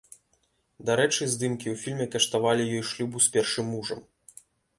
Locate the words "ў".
1.73-1.81